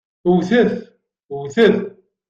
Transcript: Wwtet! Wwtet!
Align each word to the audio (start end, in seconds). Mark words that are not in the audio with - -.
Wwtet! 0.29 0.71
Wwtet! 1.31 1.77